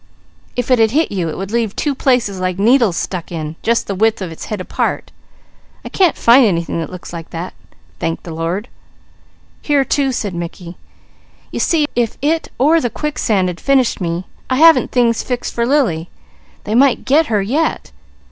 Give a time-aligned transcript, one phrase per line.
[0.55, 3.85] "If it had hit you, it would leave two places like needles stuck in, just
[3.85, 5.11] the width of its head apart.
[5.85, 7.53] I can't find any thing that looks like it,
[7.99, 8.67] thank the Lord!"
[9.61, 10.75] "Here too!" said Mickey.
[11.51, 15.67] "You see if it or the quicksands had finished me, I haven't things fixed for
[15.67, 16.09] Lily.
[16.63, 17.91] They might 'get' her yet.